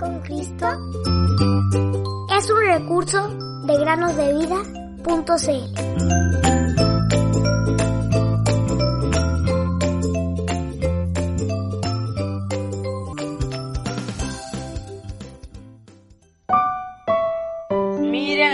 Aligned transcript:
con 0.00 0.18
Cristo 0.20 0.66
es 2.36 2.50
un 2.50 2.66
recurso 2.66 3.28
de 3.66 3.78
granosdevida.cl. 3.78 6.00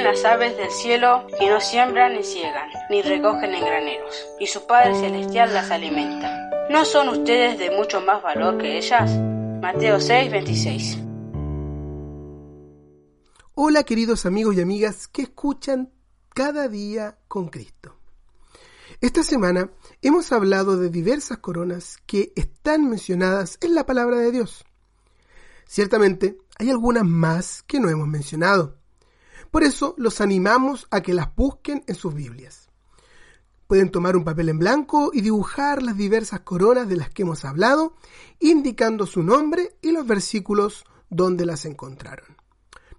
Las 0.02 0.24
aves 0.24 0.56
del 0.56 0.70
cielo 0.70 1.26
que 1.38 1.50
no 1.50 1.60
siembran 1.60 2.14
ni 2.14 2.22
ciegan, 2.22 2.70
ni 2.90 3.02
recogen 3.02 3.52
en 3.52 3.60
graneros, 3.60 4.26
y 4.38 4.46
su 4.46 4.64
Padre 4.64 4.94
Celestial 4.94 5.52
las 5.52 5.72
alimenta. 5.72 6.48
¿No 6.70 6.84
son 6.84 7.08
ustedes 7.08 7.58
de 7.58 7.72
mucho 7.72 8.00
más 8.00 8.22
valor 8.22 8.56
que 8.56 8.78
ellas? 8.78 9.10
Mateo 9.60 10.00
6, 10.00 10.30
26. 10.30 11.05
Hola 13.58 13.84
queridos 13.84 14.26
amigos 14.26 14.54
y 14.54 14.60
amigas 14.60 15.08
que 15.08 15.22
escuchan 15.22 15.90
cada 16.34 16.68
día 16.68 17.16
con 17.26 17.48
Cristo. 17.48 17.96
Esta 19.00 19.22
semana 19.22 19.70
hemos 20.02 20.30
hablado 20.30 20.76
de 20.76 20.90
diversas 20.90 21.38
coronas 21.38 21.96
que 22.04 22.34
están 22.36 22.90
mencionadas 22.90 23.56
en 23.62 23.74
la 23.74 23.86
palabra 23.86 24.18
de 24.18 24.30
Dios. 24.30 24.66
Ciertamente 25.64 26.36
hay 26.58 26.68
algunas 26.68 27.06
más 27.06 27.62
que 27.62 27.80
no 27.80 27.88
hemos 27.88 28.06
mencionado. 28.06 28.76
Por 29.50 29.62
eso 29.62 29.94
los 29.96 30.20
animamos 30.20 30.86
a 30.90 31.00
que 31.00 31.14
las 31.14 31.34
busquen 31.34 31.82
en 31.86 31.94
sus 31.94 32.12
Biblias. 32.12 32.68
Pueden 33.66 33.90
tomar 33.90 34.18
un 34.18 34.24
papel 34.24 34.50
en 34.50 34.58
blanco 34.58 35.12
y 35.14 35.22
dibujar 35.22 35.82
las 35.82 35.96
diversas 35.96 36.40
coronas 36.40 36.90
de 36.90 36.96
las 36.96 37.08
que 37.08 37.22
hemos 37.22 37.46
hablado, 37.46 37.96
indicando 38.38 39.06
su 39.06 39.22
nombre 39.22 39.78
y 39.80 39.92
los 39.92 40.06
versículos 40.06 40.84
donde 41.08 41.46
las 41.46 41.64
encontraron. 41.64 42.35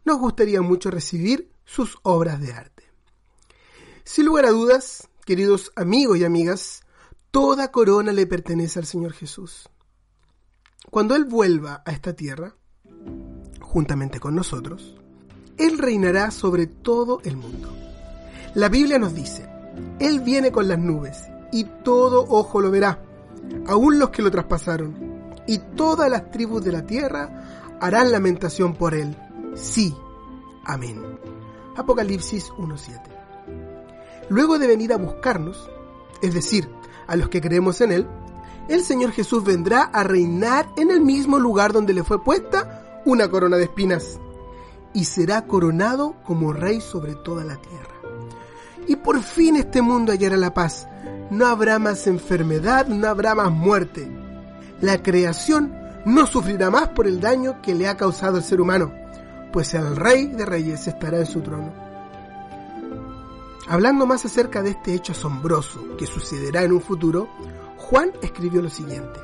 Nos 0.07 0.19
gustaría 0.19 0.61
mucho 0.61 0.89
recibir 0.89 1.51
sus 1.65 1.97
obras 2.01 2.39
de 2.39 2.53
arte. 2.53 2.83
Sin 4.05 4.25
lugar 4.25 4.45
a 4.45 4.51
dudas, 4.51 5.09
queridos 5.25 5.73
amigos 5.75 6.17
y 6.17 6.23
amigas, 6.23 6.83
toda 7.29 7.73
corona 7.73 8.13
le 8.13 8.25
pertenece 8.25 8.79
al 8.79 8.85
Señor 8.85 9.11
Jesús. 9.11 9.67
Cuando 10.89 11.13
Él 11.13 11.25
vuelva 11.25 11.83
a 11.85 11.91
esta 11.91 12.13
tierra, 12.13 12.55
juntamente 13.59 14.21
con 14.21 14.33
nosotros, 14.33 14.95
Él 15.57 15.77
reinará 15.77 16.31
sobre 16.31 16.67
todo 16.67 17.19
el 17.25 17.35
mundo. 17.35 17.75
La 18.55 18.69
Biblia 18.69 18.99
nos 18.99 19.13
dice, 19.13 19.45
Él 19.99 20.21
viene 20.21 20.53
con 20.53 20.69
las 20.69 20.79
nubes 20.79 21.17
y 21.51 21.65
todo 21.83 22.23
ojo 22.29 22.61
lo 22.61 22.71
verá, 22.71 23.03
aun 23.67 23.99
los 23.99 24.11
que 24.11 24.21
lo 24.21 24.31
traspasaron, 24.31 25.33
y 25.47 25.57
todas 25.75 26.09
las 26.09 26.31
tribus 26.31 26.63
de 26.63 26.71
la 26.71 26.85
tierra 26.85 27.77
harán 27.81 28.13
lamentación 28.13 28.73
por 28.73 28.93
Él. 28.93 29.13
Sí, 29.57 29.95
amén. 30.65 31.19
Apocalipsis 31.75 32.51
1.7. 32.51 33.01
Luego 34.29 34.59
de 34.59 34.67
venir 34.67 34.93
a 34.93 34.97
buscarnos, 34.97 35.69
es 36.21 36.33
decir, 36.33 36.69
a 37.07 37.15
los 37.15 37.29
que 37.29 37.41
creemos 37.41 37.81
en 37.81 37.91
Él, 37.91 38.07
el 38.69 38.83
Señor 38.83 39.11
Jesús 39.11 39.43
vendrá 39.43 39.83
a 39.83 40.03
reinar 40.03 40.69
en 40.77 40.91
el 40.91 41.01
mismo 41.01 41.39
lugar 41.39 41.73
donde 41.73 41.93
le 41.93 42.03
fue 42.03 42.23
puesta 42.23 43.01
una 43.05 43.29
corona 43.29 43.57
de 43.57 43.63
espinas 43.63 44.19
y 44.93 45.05
será 45.05 45.47
coronado 45.47 46.15
como 46.23 46.53
rey 46.53 46.81
sobre 46.81 47.15
toda 47.15 47.43
la 47.43 47.55
tierra. 47.55 47.95
Y 48.87 48.97
por 48.97 49.21
fin 49.23 49.55
este 49.55 49.81
mundo 49.81 50.11
hallará 50.11 50.37
la 50.37 50.53
paz. 50.53 50.87
No 51.29 51.45
habrá 51.47 51.79
más 51.79 52.07
enfermedad, 52.07 52.87
no 52.87 53.07
habrá 53.07 53.35
más 53.35 53.51
muerte. 53.51 54.09
La 54.81 55.01
creación 55.01 55.73
no 56.05 56.25
sufrirá 56.27 56.69
más 56.69 56.89
por 56.89 57.07
el 57.07 57.19
daño 57.19 57.61
que 57.61 57.75
le 57.75 57.87
ha 57.87 57.97
causado 57.97 58.37
el 58.37 58.43
ser 58.43 58.61
humano, 58.61 58.91
pues 59.51 59.73
el 59.73 59.95
rey 59.95 60.27
de 60.27 60.45
reyes 60.45 60.87
estará 60.87 61.19
en 61.19 61.25
su 61.25 61.41
trono. 61.41 61.73
Hablando 63.67 64.05
más 64.05 64.23
acerca 64.23 64.61
de 64.61 64.71
este 64.71 64.93
hecho 64.93 65.11
asombroso 65.11 65.97
que 65.97 66.05
sucederá 66.05 66.63
en 66.63 66.71
un 66.71 66.81
futuro, 66.81 67.27
Juan 67.77 68.11
escribió 68.21 68.61
lo 68.61 68.69
siguiente. 68.69 69.19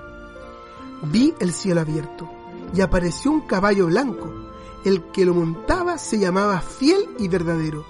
Vi 1.03 1.33
el 1.39 1.53
cielo 1.53 1.81
abierto 1.81 2.29
y 2.73 2.81
apareció 2.81 3.31
un 3.31 3.41
caballo 3.41 3.87
blanco. 3.87 4.31
El 4.83 5.03
que 5.11 5.25
lo 5.25 5.33
montaba 5.33 5.97
se 5.97 6.19
llamaba 6.19 6.59
fiel 6.59 7.09
y 7.19 7.29
verdadero. 7.29 7.85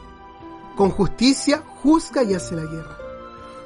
Con 0.76 0.92
justicia 0.92 1.64
juzga 1.82 2.24
y 2.24 2.34
hace 2.34 2.56
la 2.56 2.66
guerra. 2.66 2.98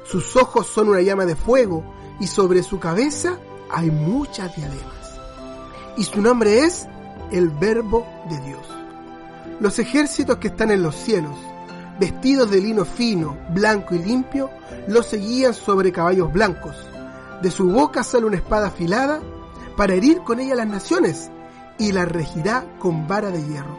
Sus 0.04 0.36
ojos 0.36 0.66
son 0.66 0.88
una 0.88 1.02
llama 1.02 1.26
de 1.26 1.36
fuego 1.36 1.84
y 2.20 2.26
sobre 2.26 2.62
su 2.62 2.78
cabeza 2.78 3.38
hay 3.70 3.90
muchas 3.90 4.54
diademas. 4.56 5.20
Y 5.96 6.04
su 6.04 6.22
nombre 6.22 6.60
es 6.60 6.86
el 7.30 7.48
Verbo 7.50 8.06
de 8.28 8.40
Dios. 8.40 8.66
Los 9.60 9.78
ejércitos 9.78 10.38
que 10.38 10.48
están 10.48 10.70
en 10.70 10.82
los 10.82 10.94
cielos, 10.94 11.36
vestidos 11.98 12.50
de 12.50 12.60
lino 12.60 12.84
fino, 12.84 13.36
blanco 13.50 13.94
y 13.94 13.98
limpio, 13.98 14.50
lo 14.86 15.02
seguían 15.02 15.54
sobre 15.54 15.92
caballos 15.92 16.32
blancos. 16.32 16.76
De 17.42 17.50
su 17.50 17.70
boca 17.70 18.02
sale 18.02 18.26
una 18.26 18.36
espada 18.36 18.68
afilada 18.68 19.20
para 19.76 19.94
herir 19.94 20.18
con 20.22 20.40
ella 20.40 20.54
las 20.54 20.66
naciones 20.66 21.30
y 21.78 21.92
la 21.92 22.04
regirá 22.04 22.64
con 22.78 23.06
vara 23.06 23.30
de 23.30 23.42
hierro. 23.44 23.76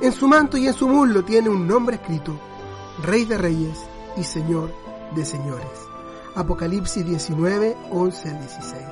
En 0.00 0.12
su 0.12 0.28
manto 0.28 0.56
y 0.56 0.66
en 0.66 0.74
su 0.74 0.88
muslo 0.88 1.24
tiene 1.24 1.48
un 1.48 1.66
nombre 1.66 1.96
escrito, 1.96 2.38
Rey 3.02 3.24
de 3.24 3.38
Reyes 3.38 3.78
y 4.16 4.24
Señor 4.24 4.72
de 5.14 5.24
Señores. 5.24 5.66
Apocalipsis 6.34 7.04
19, 7.04 7.76
11 7.90 8.28
al 8.28 8.38
16. 8.40 8.84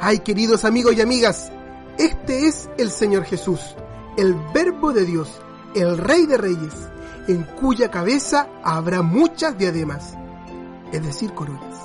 Ay, 0.00 0.18
queridos 0.20 0.64
amigos 0.64 0.94
y 0.94 1.00
amigas, 1.00 1.50
este 1.98 2.46
es 2.46 2.70
el 2.78 2.90
Señor 2.90 3.24
Jesús, 3.24 3.74
el 4.16 4.34
Verbo 4.54 4.92
de 4.92 5.04
Dios, 5.04 5.28
el 5.74 5.98
Rey 5.98 6.26
de 6.26 6.38
Reyes, 6.38 6.74
en 7.26 7.42
cuya 7.42 7.90
cabeza 7.90 8.48
habrá 8.62 9.02
muchas 9.02 9.58
diademas, 9.58 10.14
es 10.92 11.04
decir, 11.04 11.32
coronas. 11.34 11.76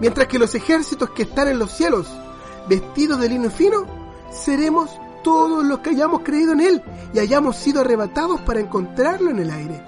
Mientras 0.00 0.28
que 0.28 0.38
los 0.38 0.54
ejércitos 0.54 1.10
que 1.10 1.22
están 1.22 1.48
en 1.48 1.58
los 1.58 1.72
cielos, 1.72 2.06
vestidos 2.68 3.18
de 3.18 3.30
lino 3.30 3.50
fino, 3.50 3.86
seremos 4.30 4.90
todos 5.24 5.64
los 5.64 5.80
que 5.80 5.90
hayamos 5.90 6.20
creído 6.22 6.52
en 6.52 6.60
Él 6.60 6.82
y 7.12 7.18
hayamos 7.18 7.56
sido 7.56 7.80
arrebatados 7.80 8.40
para 8.42 8.60
encontrarlo 8.60 9.30
en 9.30 9.38
el 9.38 9.50
aire. 9.50 9.82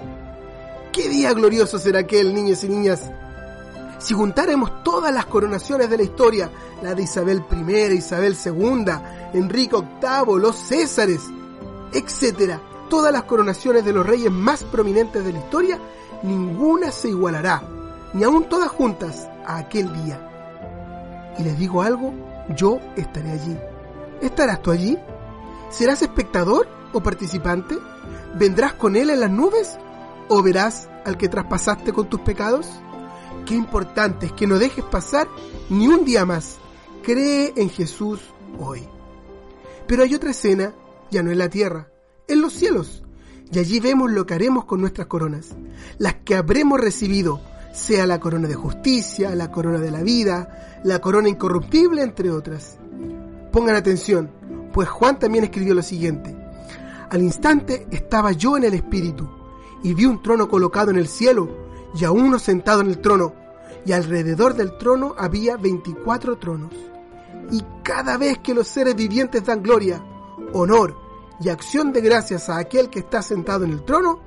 ¿Qué 0.91 1.07
día 1.07 1.31
glorioso 1.33 1.79
será 1.79 1.99
aquel, 1.99 2.33
niños 2.33 2.63
y 2.63 2.69
niñas? 2.69 3.09
Si 4.01 4.15
juntáramos 4.15 4.83
todas 4.83 5.13
las 5.13 5.27
coronaciones 5.27 5.87
de 5.87 5.97
la 5.97 6.03
historia, 6.03 6.49
la 6.81 6.95
de 6.95 7.03
Isabel 7.03 7.43
I, 7.51 7.93
Isabel 7.93 8.35
II, 8.43 8.85
Enrique 9.33 9.75
VIII, 9.75 10.39
los 10.39 10.55
Césares, 10.55 11.21
etc., 11.93 12.55
todas 12.89 13.13
las 13.13 13.23
coronaciones 13.23 13.85
de 13.85 13.93
los 13.93 14.05
reyes 14.05 14.31
más 14.31 14.63
prominentes 14.63 15.23
de 15.23 15.33
la 15.33 15.39
historia, 15.39 15.79
ninguna 16.23 16.91
se 16.91 17.09
igualará, 17.09 17.61
ni 18.13 18.23
aun 18.23 18.49
todas 18.49 18.69
juntas, 18.69 19.29
a 19.45 19.57
aquel 19.57 19.93
día. 20.03 21.33
Y 21.37 21.43
les 21.43 21.59
digo 21.59 21.83
algo, 21.83 22.11
yo 22.55 22.79
estaré 22.95 23.31
allí. 23.31 23.55
¿Estarás 24.19 24.63
tú 24.63 24.71
allí? 24.71 24.97
¿Serás 25.69 26.01
espectador 26.01 26.67
o 26.91 27.01
participante? 27.01 27.77
¿Vendrás 28.33 28.73
con 28.73 28.95
él 28.95 29.11
en 29.11 29.19
las 29.19 29.29
nubes? 29.31 29.77
¿O 30.27 30.41
verás 30.41 30.89
al 31.05 31.17
que 31.17 31.29
traspasaste 31.29 31.93
con 31.93 32.09
tus 32.09 32.21
pecados? 32.21 32.67
Qué 33.45 33.55
importante 33.55 34.27
es 34.27 34.31
que 34.33 34.47
no 34.47 34.59
dejes 34.59 34.85
pasar 34.85 35.27
ni 35.69 35.87
un 35.87 36.05
día 36.05 36.25
más. 36.25 36.57
Cree 37.03 37.53
en 37.55 37.69
Jesús 37.69 38.19
hoy. 38.59 38.87
Pero 39.87 40.03
hay 40.03 40.15
otra 40.15 40.31
escena, 40.31 40.73
ya 41.09 41.23
no 41.23 41.31
en 41.31 41.37
la 41.37 41.49
tierra, 41.49 41.89
en 42.27 42.41
los 42.41 42.53
cielos. 42.53 43.03
Y 43.51 43.59
allí 43.59 43.79
vemos 43.79 44.11
lo 44.11 44.25
que 44.25 44.33
haremos 44.33 44.65
con 44.65 44.79
nuestras 44.79 45.07
coronas, 45.07 45.49
las 45.97 46.15
que 46.23 46.35
habremos 46.35 46.79
recibido, 46.79 47.41
sea 47.73 48.05
la 48.05 48.19
corona 48.19 48.47
de 48.47 48.55
justicia, 48.55 49.35
la 49.35 49.51
corona 49.51 49.79
de 49.79 49.91
la 49.91 50.03
vida, 50.03 50.79
la 50.83 50.99
corona 50.99 51.27
incorruptible, 51.27 52.01
entre 52.01 52.31
otras. 52.31 52.77
Pongan 53.51 53.75
atención, 53.75 54.31
pues 54.71 54.87
Juan 54.87 55.19
también 55.19 55.43
escribió 55.43 55.73
lo 55.73 55.83
siguiente. 55.83 56.35
Al 57.09 57.21
instante 57.21 57.87
estaba 57.91 58.31
yo 58.31 58.55
en 58.55 58.63
el 58.63 58.73
Espíritu, 58.73 59.29
y 59.83 59.93
vi 59.93 60.05
un 60.05 60.21
trono 60.21 60.47
colocado 60.47 60.91
en 60.91 60.97
el 60.97 61.09
cielo, 61.09 61.49
y 61.99 62.05
a 62.05 62.11
uno 62.11 62.39
sentado 62.39 62.79
en 62.79 62.87
el 62.87 62.99
trono, 62.99 63.33
y 63.85 63.91
alrededor 63.91 64.53
del 64.53 64.77
trono 64.77 65.15
había 65.17 65.57
veinticuatro 65.57 66.37
tronos. 66.37 66.73
Y 67.51 67.63
cada 67.83 68.17
vez 68.17 68.39
que 68.39 68.53
los 68.53 68.67
seres 68.67 68.95
vivientes 68.95 69.45
dan 69.45 69.63
gloria, 69.63 70.03
honor 70.53 70.95
y 71.39 71.49
acción 71.49 71.91
de 71.91 72.01
gracias 72.01 72.49
a 72.49 72.57
aquel 72.57 72.89
que 72.89 72.99
está 72.99 73.21
sentado 73.21 73.65
en 73.65 73.71
el 73.71 73.83
trono, 73.83 74.19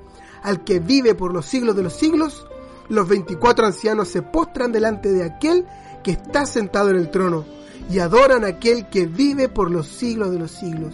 al 0.43 0.63
que 0.63 0.79
vive 0.79 1.15
por 1.15 1.33
los 1.33 1.45
siglos 1.45 1.75
de 1.75 1.83
los 1.83 1.93
siglos, 1.93 2.45
los 2.89 3.07
veinticuatro 3.07 3.65
ancianos 3.65 4.09
se 4.09 4.21
postran 4.21 4.71
delante 4.71 5.11
de 5.11 5.23
aquel 5.23 5.65
que 6.03 6.11
está 6.11 6.45
sentado 6.45 6.89
en 6.91 6.97
el 6.97 7.09
trono 7.09 7.45
y 7.89 7.99
adoran 7.99 8.43
a 8.43 8.47
aquel 8.47 8.89
que 8.89 9.07
vive 9.07 9.49
por 9.49 9.71
los 9.71 9.87
siglos 9.87 10.31
de 10.31 10.39
los 10.39 10.51
siglos 10.51 10.93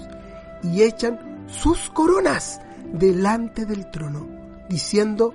y 0.64 0.84
echan 0.84 1.46
sus 1.48 1.90
coronas 1.90 2.62
delante 2.94 3.66
del 3.66 3.90
trono, 3.92 4.28
diciendo, 4.70 5.34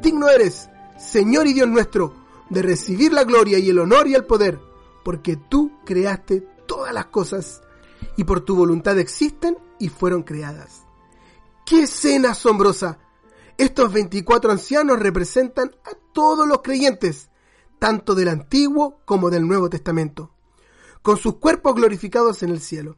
digno 0.00 0.28
eres, 0.28 0.68
Señor 0.96 1.46
y 1.46 1.54
Dios 1.54 1.68
nuestro, 1.68 2.25
de 2.50 2.62
recibir 2.62 3.12
la 3.12 3.24
gloria 3.24 3.58
y 3.58 3.70
el 3.70 3.78
honor 3.78 4.06
y 4.08 4.14
el 4.14 4.24
poder, 4.24 4.60
porque 5.04 5.36
tú 5.36 5.72
creaste 5.84 6.46
todas 6.66 6.92
las 6.92 7.06
cosas 7.06 7.62
y 8.16 8.24
por 8.24 8.40
tu 8.40 8.56
voluntad 8.56 8.98
existen 8.98 9.58
y 9.78 9.88
fueron 9.88 10.22
creadas. 10.22 10.84
¡Qué 11.64 11.82
escena 11.82 12.30
asombrosa! 12.30 12.98
Estos 13.58 13.92
24 13.92 14.52
ancianos 14.52 14.98
representan 14.98 15.74
a 15.84 15.96
todos 16.12 16.46
los 16.46 16.62
creyentes, 16.62 17.30
tanto 17.78 18.14
del 18.14 18.28
Antiguo 18.28 19.00
como 19.04 19.30
del 19.30 19.46
Nuevo 19.46 19.70
Testamento, 19.70 20.30
con 21.02 21.16
sus 21.16 21.36
cuerpos 21.36 21.74
glorificados 21.74 22.42
en 22.42 22.50
el 22.50 22.60
cielo. 22.60 22.96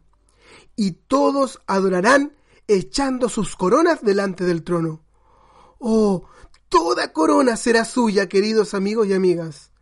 Y 0.76 0.92
todos 0.92 1.60
adorarán 1.66 2.36
echando 2.66 3.28
sus 3.28 3.56
coronas 3.56 4.02
delante 4.02 4.44
del 4.44 4.62
trono. 4.64 5.02
Oh, 5.78 6.24
toda 6.68 7.12
corona 7.12 7.56
será 7.56 7.84
suya, 7.84 8.28
queridos 8.28 8.74
amigos 8.74 9.06
y 9.08 9.14
amigas. 9.14 9.72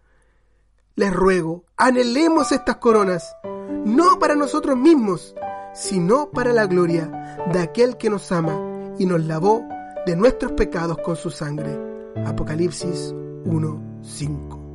Les 0.94 1.12
ruego, 1.12 1.64
anhelemos 1.76 2.52
estas 2.52 2.76
coronas, 2.76 3.24
no 3.84 4.18
para 4.18 4.34
nosotros 4.34 4.76
mismos, 4.76 5.34
sino 5.74 6.30
para 6.30 6.52
la 6.52 6.66
gloria 6.66 7.36
de 7.52 7.60
aquel 7.60 7.96
que 7.98 8.10
nos 8.10 8.32
ama 8.32 8.58
y 8.98 9.06
nos 9.06 9.24
lavó 9.24 9.62
de 10.06 10.16
nuestros 10.16 10.52
pecados 10.52 10.98
con 10.98 11.16
su 11.16 11.30
sangre. 11.30 11.78
Apocalipsis 12.24 13.12
1.5 13.44 14.65